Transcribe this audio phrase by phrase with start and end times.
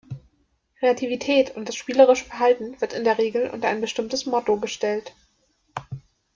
[0.79, 5.13] Kreativität und das spielerische Verhalten wird in der Regel unter ein bestimmtes Motto gestellt.